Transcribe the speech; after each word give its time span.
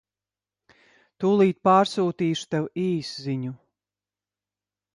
Tūlīt 1.23 1.59
pārsūtīšu 1.69 2.49
tev 2.57 2.67
īsziņu. 2.87 3.55